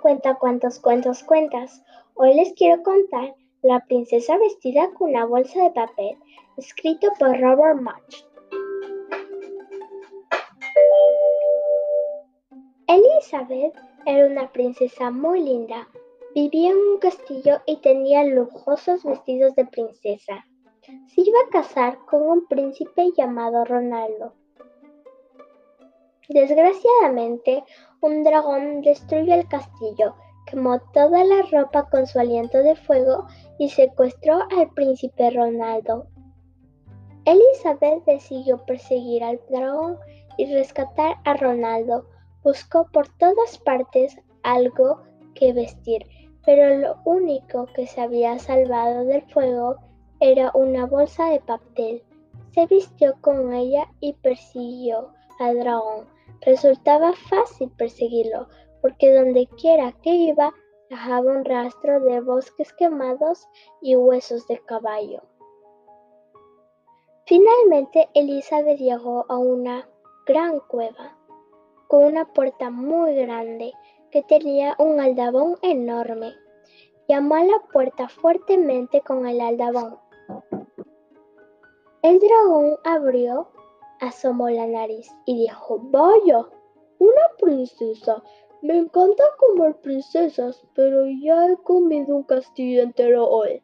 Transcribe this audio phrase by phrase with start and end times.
[0.00, 1.82] cuenta cuántos cuentos cuentas.
[2.14, 6.18] Hoy les quiero contar La princesa vestida con una bolsa de papel,
[6.58, 8.26] escrito por Robert March.
[12.86, 15.88] Elizabeth era una princesa muy linda.
[16.34, 20.44] Vivía en un castillo y tenía lujosos vestidos de princesa.
[20.82, 24.34] Se iba a casar con un príncipe llamado Ronaldo.
[26.28, 27.64] Desgraciadamente,
[28.00, 30.14] un dragón destruyó el castillo,
[30.46, 33.26] quemó toda la ropa con su aliento de fuego
[33.58, 36.06] y secuestró al príncipe Ronaldo.
[37.26, 39.98] Elizabeth decidió perseguir al dragón
[40.38, 42.06] y rescatar a Ronaldo.
[42.42, 45.02] Buscó por todas partes algo
[45.34, 46.06] que vestir,
[46.44, 49.76] pero lo único que se había salvado del fuego
[50.20, 52.02] era una bolsa de papel.
[52.52, 56.13] Se vistió con ella y persiguió al dragón.
[56.44, 58.48] Resultaba fácil perseguirlo,
[58.82, 60.52] porque donde quiera que iba
[60.90, 63.48] dejaba un rastro de bosques quemados
[63.80, 65.22] y huesos de caballo.
[67.26, 69.88] Finalmente Elizabeth llegó a una
[70.26, 71.16] gran cueva,
[71.88, 73.72] con una puerta muy grande
[74.10, 76.34] que tenía un aldabón enorme.
[77.08, 79.98] Llamó a la puerta fuertemente con el aldabón.
[82.02, 83.48] El dragón abrió
[84.00, 86.46] asomó la nariz y dijo, vaya,
[86.98, 88.22] una princesa.
[88.62, 93.62] Me encanta comer princesas, pero ya he comido un castillo entero hoy.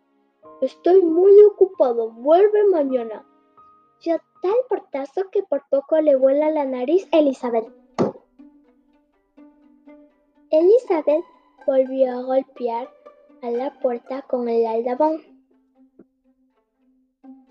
[0.60, 3.24] Estoy muy ocupado, vuelve mañana.
[4.04, 7.72] Dio tal portazo que por poco le vuela la nariz a Elizabeth.
[10.50, 11.24] Elizabeth
[11.66, 12.90] volvió a golpear
[13.42, 15.29] a la puerta con el aldabón.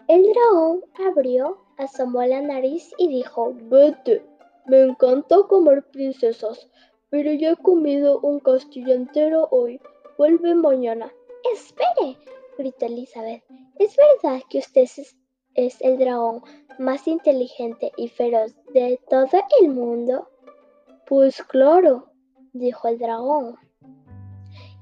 [0.10, 4.26] El dragón abrió asomó la nariz y dijo, vete,
[4.66, 6.68] me encanta comer princesas,
[7.12, 9.80] pero ya he comido un castillo entero hoy.
[10.18, 11.14] Vuelve mañana.
[11.54, 12.18] Espere,
[12.58, 13.44] gritó Elizabeth.
[13.78, 15.16] ¿Es verdad que usted es,
[15.54, 16.42] es el dragón
[16.80, 20.28] más inteligente y feroz de todo el mundo?
[21.06, 22.12] Pues claro,
[22.54, 23.60] dijo el dragón.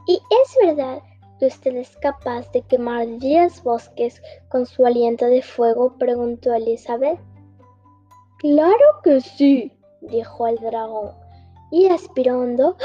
[0.08, 1.02] ¿Y es verdad
[1.40, 5.96] ¿Usted es capaz de quemar diez bosques con su aliento de fuego?
[6.00, 7.20] preguntó Elizabeth.
[8.40, 9.72] Claro que sí,
[10.02, 11.12] dijo el dragón,
[11.70, 12.76] y aspiró hondo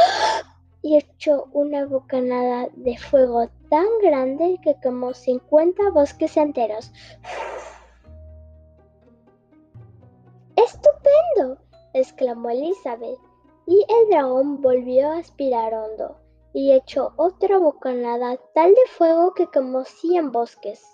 [0.82, 6.92] y echó una bocanada de fuego tan grande que quemó cincuenta bosques enteros.
[10.56, 11.56] ¡Estupendo!
[11.94, 13.18] exclamó Elizabeth,
[13.66, 16.18] y el dragón volvió a aspirar hondo
[16.52, 20.84] y echó otra bocanada tal de fuego que quemó cien bosques.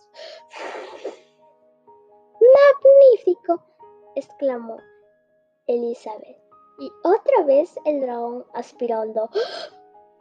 [2.41, 3.63] ¡Magnífico!
[4.15, 4.79] exclamó
[5.67, 6.39] Elizabeth.
[6.81, 9.29] Y otra vez el dragón aspirando.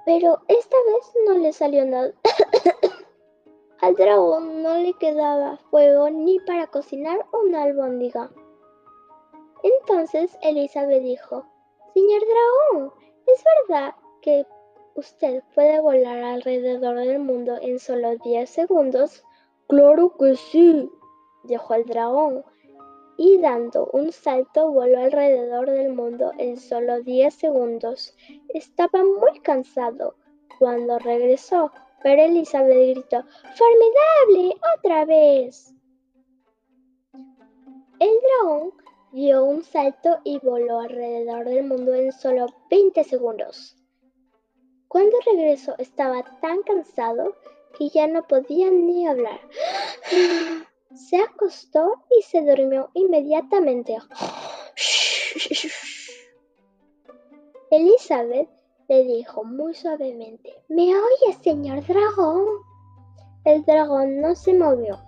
[0.06, 2.14] Pero esta vez no le salió nada.
[3.82, 8.32] Al dragón no le quedaba fuego ni para cocinar una albóndiga.
[9.62, 11.46] Entonces Elizabeth dijo,
[11.94, 12.94] Señor dragón,
[13.28, 14.46] ¿es verdad que
[14.98, 19.24] usted puede volar alrededor del mundo en solo 10 segundos?
[19.68, 20.90] Claro que sí,
[21.44, 22.44] dijo el dragón,
[23.16, 28.16] y dando un salto voló alrededor del mundo en solo 10 segundos.
[28.50, 30.16] Estaba muy cansado
[30.58, 31.72] cuando regresó,
[32.02, 33.24] pero Elizabeth gritó,
[33.56, 34.60] ¡Formidable!
[34.78, 35.76] ¡Otra vez!
[38.00, 38.74] El dragón
[39.12, 43.78] dio un salto y voló alrededor del mundo en solo 20 segundos.
[44.88, 47.36] Cuando regresó estaba tan cansado
[47.78, 49.40] que ya no podía ni hablar.
[50.96, 53.98] Se acostó y se durmió inmediatamente.
[57.70, 58.50] Elizabeth
[58.88, 62.46] le dijo muy suavemente, ¿me oye, señor dragón?
[63.44, 65.00] El dragón no se movió.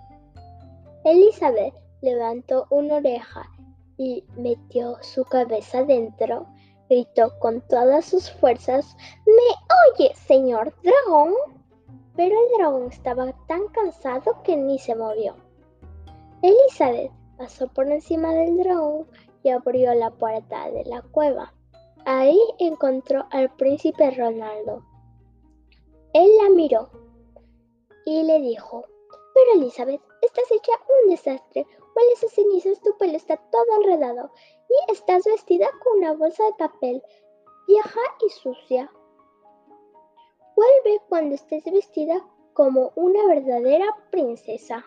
[1.04, 3.48] Elizabeth levantó una oreja
[3.96, 6.46] y metió su cabeza dentro
[6.90, 11.34] gritó con todas sus fuerzas, ¿Me oye, señor dragón?
[12.16, 15.36] Pero el dragón estaba tan cansado que ni se movió.
[16.42, 19.06] Elizabeth pasó por encima del dragón
[19.44, 21.54] y abrió la puerta de la cueva.
[22.04, 24.82] Ahí encontró al príncipe Ronaldo.
[26.12, 26.90] Él la miró
[28.04, 28.84] y le dijo,
[29.32, 30.72] pero Elizabeth, estás hecha
[31.04, 31.66] un desastre.
[31.94, 34.30] Hueles a cenizas, tu pelo está todo enredado
[34.70, 37.02] y estás vestida con una bolsa de papel
[37.66, 38.90] vieja y sucia.
[40.56, 44.84] Vuelve cuando estés vestida como una verdadera princesa.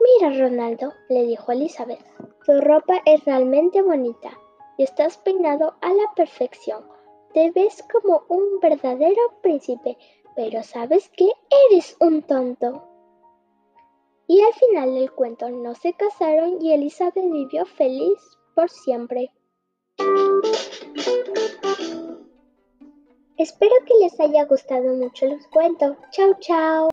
[0.00, 2.04] Mira, Ronaldo, le dijo Elizabeth,
[2.44, 4.30] tu ropa es realmente bonita
[4.78, 6.84] y estás peinado a la perfección.
[7.32, 9.98] te ves como un verdadero príncipe,
[10.34, 11.30] pero sabes que
[11.70, 12.95] eres un tonto.
[14.28, 18.18] Y al final del cuento no se casaron y Elizabeth vivió feliz
[18.54, 19.30] por siempre.
[23.36, 25.96] Espero que les haya gustado mucho los cuentos.
[26.10, 26.88] Chao, chao.